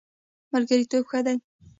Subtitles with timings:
[0.51, 1.37] ملګرتوب ښه دی.